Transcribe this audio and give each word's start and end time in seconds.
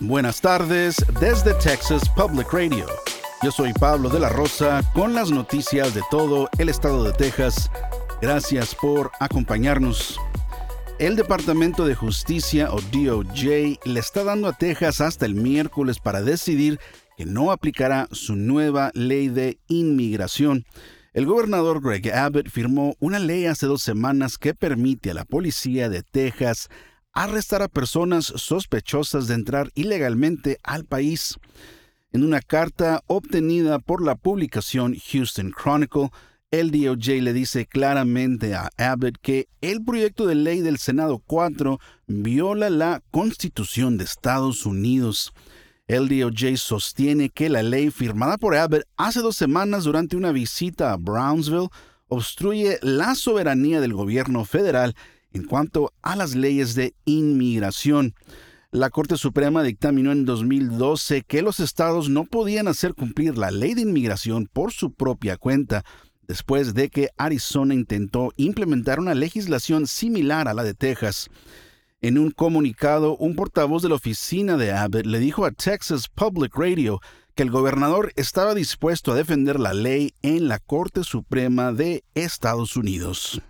Buenas 0.00 0.40
tardes 0.40 1.04
desde 1.20 1.54
Texas 1.54 2.08
Public 2.14 2.52
Radio. 2.52 2.86
Yo 3.42 3.50
soy 3.50 3.72
Pablo 3.72 4.08
de 4.08 4.20
la 4.20 4.28
Rosa 4.28 4.80
con 4.94 5.12
las 5.12 5.32
noticias 5.32 5.92
de 5.92 6.02
todo 6.08 6.48
el 6.58 6.68
estado 6.68 7.02
de 7.02 7.12
Texas. 7.12 7.68
Gracias 8.22 8.76
por 8.76 9.10
acompañarnos. 9.18 10.16
El 11.00 11.16
Departamento 11.16 11.84
de 11.84 11.96
Justicia 11.96 12.68
o 12.70 12.80
DOJ 12.80 13.80
le 13.84 14.00
está 14.00 14.22
dando 14.22 14.46
a 14.46 14.52
Texas 14.52 15.00
hasta 15.00 15.26
el 15.26 15.34
miércoles 15.34 15.98
para 15.98 16.22
decidir 16.22 16.78
que 17.16 17.26
no 17.26 17.50
aplicará 17.50 18.06
su 18.12 18.36
nueva 18.36 18.92
ley 18.94 19.26
de 19.26 19.58
inmigración. 19.66 20.64
El 21.12 21.26
gobernador 21.26 21.82
Greg 21.82 22.14
Abbott 22.14 22.50
firmó 22.50 22.94
una 23.00 23.18
ley 23.18 23.46
hace 23.46 23.66
dos 23.66 23.82
semanas 23.82 24.38
que 24.38 24.54
permite 24.54 25.10
a 25.10 25.14
la 25.14 25.24
policía 25.24 25.88
de 25.88 26.04
Texas 26.04 26.68
arrestar 27.12 27.62
a 27.62 27.68
personas 27.68 28.26
sospechosas 28.26 29.26
de 29.26 29.34
entrar 29.34 29.70
ilegalmente 29.74 30.58
al 30.62 30.84
país. 30.84 31.36
En 32.12 32.24
una 32.24 32.40
carta 32.40 33.02
obtenida 33.06 33.78
por 33.78 34.02
la 34.02 34.14
publicación 34.14 34.96
Houston 34.96 35.52
Chronicle, 35.52 36.10
el 36.50 36.70
DOJ 36.70 37.20
le 37.20 37.34
dice 37.34 37.66
claramente 37.66 38.54
a 38.54 38.70
Abbott 38.78 39.18
que 39.20 39.48
el 39.60 39.84
proyecto 39.84 40.26
de 40.26 40.34
ley 40.34 40.60
del 40.62 40.78
Senado 40.78 41.18
4 41.18 41.78
viola 42.06 42.70
la 42.70 43.02
Constitución 43.10 43.98
de 43.98 44.04
Estados 44.04 44.64
Unidos. 44.64 45.34
El 45.86 46.08
DOJ 46.08 46.56
sostiene 46.56 47.28
que 47.28 47.50
la 47.50 47.62
ley 47.62 47.90
firmada 47.90 48.38
por 48.38 48.54
Abbott 48.54 48.84
hace 48.96 49.20
dos 49.20 49.36
semanas 49.36 49.84
durante 49.84 50.16
una 50.16 50.32
visita 50.32 50.92
a 50.92 50.96
Brownsville 50.96 51.68
obstruye 52.08 52.78
la 52.80 53.14
soberanía 53.14 53.82
del 53.82 53.92
gobierno 53.92 54.46
federal 54.46 54.94
en 55.32 55.44
cuanto 55.44 55.92
a 56.02 56.16
las 56.16 56.34
leyes 56.34 56.74
de 56.74 56.94
inmigración. 57.04 58.14
La 58.70 58.90
Corte 58.90 59.16
Suprema 59.16 59.62
dictaminó 59.62 60.12
en 60.12 60.24
2012 60.26 61.22
que 61.22 61.40
los 61.40 61.58
estados 61.58 62.10
no 62.10 62.24
podían 62.24 62.68
hacer 62.68 62.94
cumplir 62.94 63.38
la 63.38 63.50
ley 63.50 63.74
de 63.74 63.82
inmigración 63.82 64.46
por 64.52 64.72
su 64.72 64.92
propia 64.92 65.38
cuenta, 65.38 65.84
después 66.26 66.74
de 66.74 66.90
que 66.90 67.08
Arizona 67.16 67.72
intentó 67.72 68.32
implementar 68.36 69.00
una 69.00 69.14
legislación 69.14 69.86
similar 69.86 70.48
a 70.48 70.54
la 70.54 70.64
de 70.64 70.74
Texas. 70.74 71.30
En 72.02 72.18
un 72.18 72.30
comunicado, 72.30 73.16
un 73.16 73.34
portavoz 73.34 73.82
de 73.82 73.88
la 73.88 73.94
oficina 73.94 74.56
de 74.56 74.72
Abbott 74.72 75.06
le 75.06 75.18
dijo 75.18 75.46
a 75.46 75.50
Texas 75.50 76.08
Public 76.08 76.54
Radio 76.54 77.00
que 77.34 77.44
el 77.44 77.50
gobernador 77.50 78.12
estaba 78.16 78.54
dispuesto 78.54 79.12
a 79.12 79.14
defender 79.16 79.58
la 79.58 79.72
ley 79.72 80.12
en 80.22 80.46
la 80.46 80.58
Corte 80.58 81.04
Suprema 81.04 81.72
de 81.72 82.04
Estados 82.14 82.76
Unidos. 82.76 83.40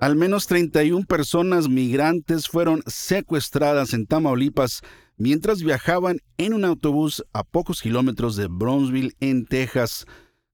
Al 0.00 0.16
menos 0.16 0.46
31 0.46 1.04
personas 1.04 1.68
migrantes 1.68 2.48
fueron 2.48 2.82
secuestradas 2.86 3.92
en 3.92 4.06
Tamaulipas 4.06 4.80
mientras 5.18 5.62
viajaban 5.62 6.20
en 6.38 6.54
un 6.54 6.64
autobús 6.64 7.22
a 7.34 7.44
pocos 7.44 7.82
kilómetros 7.82 8.34
de 8.34 8.48
Brownsville, 8.48 9.14
en 9.20 9.44
Texas. 9.44 10.06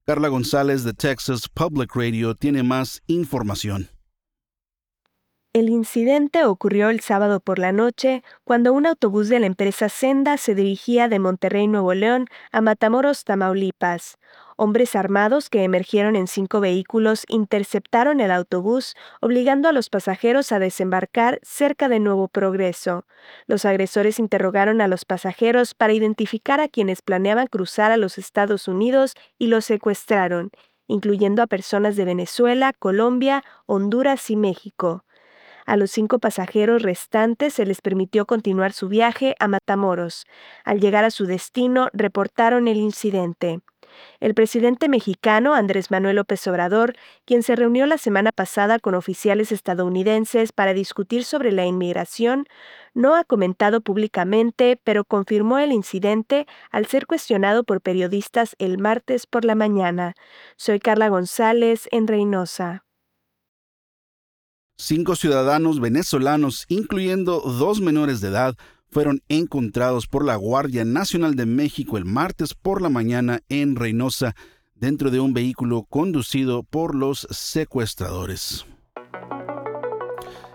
Carla 0.05 0.27
González 0.27 0.83
de 0.83 0.95
Texas 0.95 1.49
Public 1.49 1.95
Radio 1.95 2.35
tiene 2.35 2.65
más 2.65 3.03
información. 3.07 3.89
El 5.57 5.71
incidente 5.71 6.45
ocurrió 6.45 6.91
el 6.91 7.01
sábado 7.01 7.41
por 7.41 7.59
la 7.59 7.73
noche, 7.73 8.23
cuando 8.45 8.75
un 8.75 8.85
autobús 8.85 9.31
de 9.31 9.41
la 9.41 9.47
empresa 9.47 9.89
Senda 9.89 10.37
se 10.37 10.55
dirigía 10.55 11.09
de 11.09 11.19
Monterrey, 11.19 11.67
Nuevo 11.67 11.95
León, 11.95 12.27
a 12.53 12.61
Matamoros, 12.61 13.25
Tamaulipas. 13.25 14.19
Hombres 14.57 14.95
armados 14.95 15.49
que 15.49 15.65
emergieron 15.65 16.15
en 16.15 16.27
cinco 16.27 16.61
vehículos 16.61 17.25
interceptaron 17.29 18.21
el 18.21 18.33
autobús, 18.33 18.97
obligando 19.23 19.71
a 19.71 19.73
los 19.73 19.89
pasajeros 19.89 20.53
a 20.53 20.59
desembarcar 20.59 21.41
cerca 21.43 21.89
de 21.89 22.01
Nuevo 22.01 22.29
Progreso. 22.29 23.07
Los 23.47 23.65
agresores 23.65 24.19
interrogaron 24.19 24.83
a 24.83 24.89
los 24.89 25.07
pasajeros 25.07 25.73
para 25.73 25.95
identificar 25.95 26.61
a 26.61 26.69
quienes 26.69 27.01
planeaban 27.01 27.47
cruzar 27.47 27.93
a 27.93 27.97
los 27.97 28.19
Estados 28.19 28.69
Unidos 28.69 29.15
y 29.39 29.47
los 29.47 29.65
secuestraron, 29.65 30.51
incluyendo 30.87 31.41
a 31.41 31.47
personas 31.47 31.97
de 31.97 32.05
Venezuela, 32.05 32.75
Colombia, 32.79 33.43
Honduras 33.65 34.29
y 34.29 34.37
México. 34.37 35.06
A 35.67 35.77
los 35.77 35.91
cinco 35.91 36.21
pasajeros 36.21 36.83
restantes 36.83 37.55
se 37.55 37.67
les 37.67 37.81
permitió 37.81 38.25
continuar 38.25 38.73
su 38.73 38.89
viaje 38.89 39.35
a 39.41 39.49
Matamoros. 39.49 40.25
Al 40.65 40.81
llegar 40.81 41.05
a 41.05 41.11
su 41.11 41.27
destino, 41.27 41.89
reportaron 41.93 42.69
el 42.69 42.77
incidente. 42.77 43.61
El 44.21 44.35
presidente 44.35 44.89
mexicano 44.89 45.55
Andrés 45.55 45.91
Manuel 45.91 46.17
López 46.17 46.47
Obrador, 46.47 46.95
quien 47.25 47.43
se 47.43 47.57
reunió 47.57 47.87
la 47.87 47.99
semana 47.99 48.31
pasada 48.31 48.79
con 48.79 48.95
oficiales 48.95 49.53
estadounidenses 49.53 50.53
para 50.53 50.75
discutir 50.75 51.25
sobre 51.25 51.51
la 51.51 51.67
inmigración, 51.67 52.47
no 52.95 53.17
ha 53.17 53.25
comentado 53.25 53.81
públicamente, 53.81 54.79
pero 54.85 55.05
confirmó 55.05 55.59
el 55.59 55.73
incidente 55.73 56.47
al 56.71 56.87
ser 56.87 57.07
cuestionado 57.07 57.65
por 57.65 57.81
periodistas 57.81 58.55
el 58.59 58.79
martes 58.79 59.27
por 59.27 59.45
la 59.45 59.55
mañana. 59.55 60.15
Soy 60.57 60.79
Carla 60.79 61.09
González 61.09 61.89
en 61.91 62.07
Reynosa. 62.07 62.86
Cinco 64.79 65.17
ciudadanos 65.17 65.81
venezolanos, 65.81 66.67
incluyendo 66.69 67.41
dos 67.41 67.81
menores 67.81 68.21
de 68.21 68.29
edad, 68.29 68.57
fueron 68.91 69.23
encontrados 69.29 70.07
por 70.07 70.23
la 70.23 70.37
Guardia 70.37 70.85
Nacional 70.85 71.35
de 71.35 71.47
México 71.47 71.97
el 71.97 72.05
martes 72.05 72.53
por 72.53 72.83
la 72.83 72.91
mañana 72.91 73.41
en 73.49 73.75
Reynosa, 73.75 74.35
dentro 74.75 75.11
de 75.11 75.19
un 75.19 75.33
vehículo 75.33 75.85
conducido 75.85 76.63
por 76.63 76.95
los 76.95 77.27
secuestradores. 77.31 78.67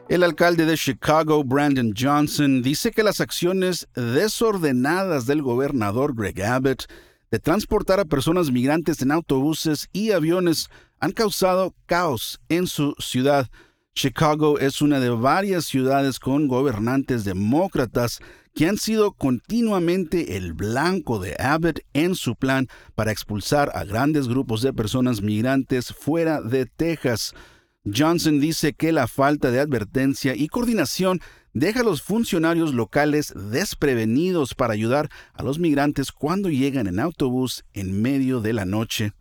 El 0.07 0.21
alcalde 0.21 0.67
de 0.67 0.77
Chicago, 0.77 1.43
Brandon 1.43 1.93
Johnson, 1.97 2.61
dice 2.61 2.91
que 2.91 3.01
las 3.01 3.21
acciones 3.21 3.87
desordenadas 3.95 5.25
del 5.25 5.41
gobernador 5.41 6.13
Greg 6.13 6.43
Abbott 6.43 6.85
de 7.31 7.39
transportar 7.39 7.99
a 7.99 8.05
personas 8.05 8.51
migrantes 8.51 9.01
en 9.01 9.11
autobuses 9.11 9.89
y 9.93 10.11
aviones 10.11 10.69
han 10.99 11.11
causado 11.11 11.73
caos 11.87 12.39
en 12.49 12.67
su 12.67 12.93
ciudad. 12.99 13.49
Chicago 13.93 14.57
es 14.57 14.81
una 14.81 14.99
de 14.99 15.09
varias 15.09 15.65
ciudades 15.65 16.19
con 16.19 16.47
gobernantes 16.47 17.25
demócratas 17.25 18.19
que 18.55 18.67
han 18.67 18.77
sido 18.77 19.11
continuamente 19.11 20.37
el 20.37 20.53
blanco 20.53 21.19
de 21.19 21.35
Abbott 21.39 21.81
en 21.93 22.15
su 22.15 22.35
plan 22.35 22.67
para 22.95 23.11
expulsar 23.11 23.71
a 23.75 23.83
grandes 23.83 24.27
grupos 24.27 24.61
de 24.61 24.73
personas 24.73 25.21
migrantes 25.21 25.93
fuera 25.93 26.41
de 26.41 26.65
Texas. 26.65 27.33
Johnson 27.83 28.39
dice 28.39 28.73
que 28.73 28.91
la 28.91 29.07
falta 29.07 29.51
de 29.51 29.59
advertencia 29.59 30.35
y 30.35 30.47
coordinación 30.47 31.19
deja 31.53 31.81
a 31.81 31.83
los 31.83 32.01
funcionarios 32.01 32.73
locales 32.73 33.33
desprevenidos 33.35 34.55
para 34.55 34.73
ayudar 34.73 35.09
a 35.33 35.43
los 35.43 35.59
migrantes 35.59 36.11
cuando 36.11 36.49
llegan 36.49 36.87
en 36.87 36.99
autobús 36.99 37.65
en 37.73 38.01
medio 38.01 38.39
de 38.39 38.53
la 38.53 38.65
noche. 38.65 39.13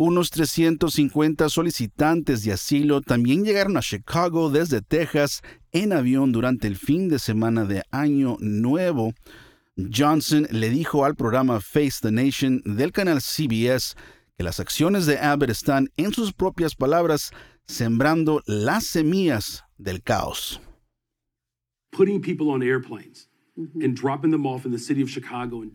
Unos 0.00 0.30
350 0.30 1.48
solicitantes 1.48 2.44
de 2.44 2.52
asilo 2.52 3.00
también 3.00 3.44
llegaron 3.44 3.76
a 3.76 3.80
Chicago 3.80 4.48
desde 4.48 4.80
Texas 4.80 5.42
en 5.72 5.92
avión 5.92 6.30
durante 6.30 6.68
el 6.68 6.76
fin 6.76 7.08
de 7.08 7.18
semana 7.18 7.64
de 7.64 7.82
Año 7.90 8.36
Nuevo. 8.38 9.12
Johnson 9.76 10.46
le 10.52 10.70
dijo 10.70 11.04
al 11.04 11.16
programa 11.16 11.60
Face 11.60 11.98
the 12.00 12.12
Nation 12.12 12.62
del 12.64 12.92
canal 12.92 13.20
CBS 13.20 13.96
que 14.36 14.44
las 14.44 14.60
acciones 14.60 15.04
de 15.06 15.18
Abbott 15.18 15.50
están, 15.50 15.90
en 15.96 16.12
sus 16.12 16.32
propias 16.32 16.76
palabras, 16.76 17.32
sembrando 17.66 18.40
las 18.46 18.84
semillas 18.84 19.64
del 19.78 20.04
caos. 20.04 20.60
Putting 21.90 22.20
people 22.20 22.50
on 22.50 22.62
airplanes 22.62 23.27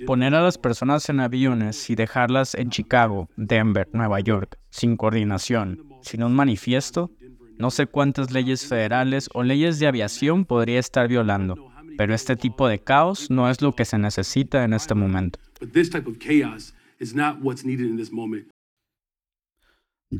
Poner 0.06 0.36
a 0.36 0.42
las 0.42 0.58
personas 0.58 1.10
en 1.10 1.20
aviones 1.20 1.90
y 1.90 1.96
dejarlas 1.96 2.56
en 2.56 2.70
Chicago, 2.70 3.30
Denver, 3.36 3.90
Nueva 3.92 4.20
York, 4.22 4.58
sin 4.70 4.96
coordinación, 4.96 5.80
sin 6.02 6.24
un 6.24 6.34
manifiesto, 6.34 7.12
no 7.58 7.72
sé 7.72 7.88
cuántas 7.88 8.32
leyes 8.32 8.66
federales 8.66 9.30
o 9.34 9.44
leyes 9.44 9.80
de 9.80 9.88
aviación 9.88 10.46
podría 10.46 10.80
estar 10.80 11.08
violando, 11.08 11.56
pero 11.98 12.14
este 12.14 12.36
tipo 12.36 12.68
de 12.68 12.80
caos 12.80 13.30
no 13.30 13.50
es 13.50 13.62
lo 13.62 13.76
que 13.76 13.86
se 13.86 13.98
necesita 13.98 14.64
en 14.64 14.74
este 14.74 14.96
momento. 14.96 15.40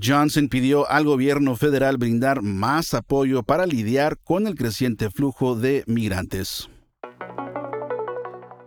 Johnson 0.02 0.50
pidió 0.50 0.90
al 0.90 1.06
gobierno 1.06 1.56
federal 1.56 1.98
brindar 1.98 2.42
más 2.42 2.94
apoyo 2.94 3.44
para 3.44 3.66
lidiar 3.66 4.18
con 4.18 4.48
el 4.48 4.56
creciente 4.56 5.10
flujo 5.12 5.56
de 5.56 5.84
migrantes. 5.86 6.68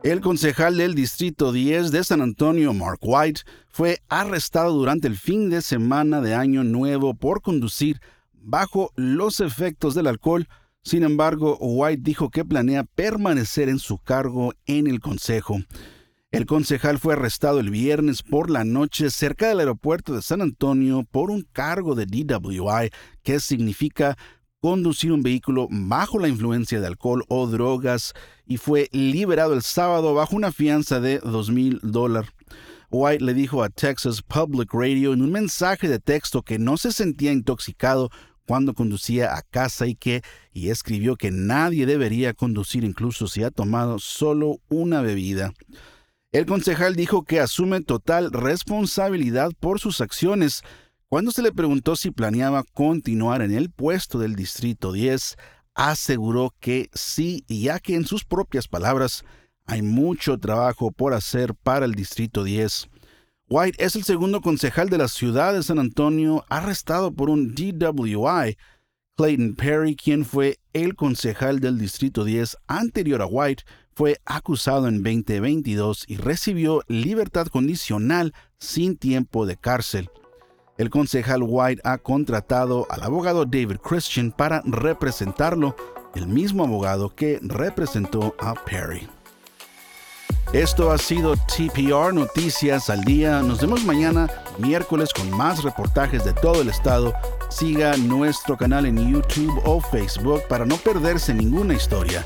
El 0.06 0.20
concejal 0.20 0.76
del 0.76 0.94
Distrito 0.94 1.50
10 1.50 1.90
de 1.90 2.04
San 2.04 2.20
Antonio, 2.20 2.72
Mark 2.72 3.00
White, 3.02 3.40
fue 3.68 3.98
arrestado 4.08 4.72
durante 4.72 5.08
el 5.08 5.16
fin 5.16 5.50
de 5.50 5.60
semana 5.62 6.20
de 6.20 6.32
Año 6.32 6.62
Nuevo 6.62 7.14
por 7.14 7.42
conducir 7.42 8.00
bajo 8.32 8.92
los 8.94 9.40
efectos 9.40 9.96
del 9.96 10.06
alcohol. 10.06 10.46
Sin 10.84 11.02
embargo, 11.02 11.58
White 11.58 12.02
dijo 12.04 12.30
que 12.30 12.44
planea 12.44 12.84
permanecer 12.84 13.68
en 13.68 13.80
su 13.80 13.98
cargo 13.98 14.54
en 14.66 14.86
el 14.86 15.00
Consejo. 15.00 15.58
El 16.30 16.46
concejal 16.46 16.98
fue 16.98 17.14
arrestado 17.14 17.58
el 17.58 17.70
viernes 17.70 18.22
por 18.22 18.48
la 18.48 18.64
noche 18.64 19.10
cerca 19.10 19.48
del 19.48 19.58
aeropuerto 19.58 20.14
de 20.14 20.22
San 20.22 20.40
Antonio 20.40 21.02
por 21.10 21.32
un 21.32 21.42
cargo 21.50 21.96
de 21.96 22.06
DWI, 22.06 22.90
que 23.24 23.40
significa 23.40 24.16
conducir 24.66 25.12
un 25.12 25.22
vehículo 25.22 25.68
bajo 25.70 26.18
la 26.18 26.26
influencia 26.26 26.80
de 26.80 26.88
alcohol 26.88 27.24
o 27.28 27.46
drogas 27.46 28.14
y 28.48 28.56
fue 28.56 28.88
liberado 28.90 29.54
el 29.54 29.62
sábado 29.62 30.12
bajo 30.12 30.34
una 30.34 30.50
fianza 30.50 30.98
de 30.98 31.20
dos 31.20 31.50
mil 31.50 31.78
dólares. 31.84 32.32
White 32.90 33.22
le 33.22 33.32
dijo 33.32 33.62
a 33.62 33.68
Texas 33.68 34.22
Public 34.22 34.74
Radio 34.74 35.12
en 35.12 35.22
un 35.22 35.30
mensaje 35.30 35.86
de 35.86 36.00
texto 36.00 36.42
que 36.42 36.58
no 36.58 36.78
se 36.78 36.90
sentía 36.90 37.30
intoxicado 37.30 38.10
cuando 38.44 38.74
conducía 38.74 39.36
a 39.36 39.42
casa 39.42 39.86
y 39.86 39.94
que 39.94 40.22
y 40.52 40.70
escribió 40.70 41.14
que 41.14 41.30
nadie 41.30 41.86
debería 41.86 42.34
conducir 42.34 42.82
incluso 42.82 43.28
si 43.28 43.44
ha 43.44 43.52
tomado 43.52 44.00
solo 44.00 44.56
una 44.68 45.00
bebida. 45.00 45.52
El 46.32 46.44
concejal 46.44 46.96
dijo 46.96 47.22
que 47.22 47.38
asume 47.38 47.82
total 47.82 48.32
responsabilidad 48.32 49.52
por 49.60 49.78
sus 49.78 50.00
acciones. 50.00 50.62
Cuando 51.16 51.30
se 51.30 51.40
le 51.40 51.50
preguntó 51.50 51.96
si 51.96 52.10
planeaba 52.10 52.62
continuar 52.62 53.40
en 53.40 53.54
el 53.54 53.70
puesto 53.70 54.18
del 54.18 54.36
Distrito 54.36 54.92
10, 54.92 55.36
aseguró 55.74 56.54
que 56.60 56.90
sí, 56.92 57.42
ya 57.48 57.80
que 57.80 57.94
en 57.94 58.04
sus 58.04 58.26
propias 58.26 58.68
palabras 58.68 59.24
hay 59.64 59.80
mucho 59.80 60.36
trabajo 60.36 60.92
por 60.92 61.14
hacer 61.14 61.54
para 61.54 61.86
el 61.86 61.94
Distrito 61.94 62.44
10. 62.44 62.90
White 63.48 63.82
es 63.82 63.96
el 63.96 64.04
segundo 64.04 64.42
concejal 64.42 64.90
de 64.90 64.98
la 64.98 65.08
ciudad 65.08 65.54
de 65.54 65.62
San 65.62 65.78
Antonio 65.78 66.44
arrestado 66.50 67.10
por 67.14 67.30
un 67.30 67.54
DWI. 67.54 68.58
Clayton 69.16 69.54
Perry, 69.54 69.96
quien 69.96 70.26
fue 70.26 70.58
el 70.74 70.96
concejal 70.96 71.60
del 71.60 71.78
Distrito 71.78 72.24
10 72.24 72.58
anterior 72.66 73.22
a 73.22 73.26
White, 73.26 73.64
fue 73.94 74.18
acusado 74.26 74.86
en 74.86 75.02
2022 75.02 76.04
y 76.08 76.16
recibió 76.18 76.82
libertad 76.88 77.46
condicional 77.46 78.34
sin 78.58 78.98
tiempo 78.98 79.46
de 79.46 79.56
cárcel. 79.56 80.10
El 80.78 80.90
concejal 80.90 81.42
White 81.42 81.80
ha 81.84 81.96
contratado 81.96 82.86
al 82.90 83.02
abogado 83.02 83.46
David 83.46 83.78
Christian 83.82 84.30
para 84.30 84.60
representarlo, 84.64 85.74
el 86.14 86.26
mismo 86.26 86.64
abogado 86.64 87.14
que 87.14 87.38
representó 87.42 88.34
a 88.38 88.54
Perry. 88.54 89.08
Esto 90.52 90.92
ha 90.92 90.98
sido 90.98 91.34
TPR 91.36 92.12
Noticias 92.12 92.88
al 92.90 93.04
Día. 93.04 93.40
Nos 93.40 93.60
vemos 93.60 93.84
mañana, 93.84 94.28
miércoles, 94.58 95.12
con 95.12 95.30
más 95.30 95.64
reportajes 95.64 96.24
de 96.24 96.34
todo 96.34 96.60
el 96.60 96.68
estado. 96.68 97.14
Siga 97.48 97.96
nuestro 97.96 98.56
canal 98.56 98.86
en 98.86 99.12
YouTube 99.12 99.60
o 99.64 99.80
Facebook 99.80 100.42
para 100.48 100.66
no 100.66 100.76
perderse 100.76 101.34
ninguna 101.34 101.74
historia. 101.74 102.22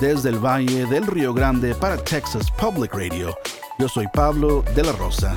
Desde 0.00 0.28
el 0.28 0.38
Valle 0.38 0.86
del 0.86 1.06
Río 1.06 1.32
Grande 1.32 1.74
para 1.74 1.96
Texas 1.96 2.50
Public 2.50 2.94
Radio, 2.94 3.36
yo 3.78 3.88
soy 3.88 4.06
Pablo 4.12 4.62
de 4.74 4.82
la 4.84 4.92
Rosa. 4.92 5.36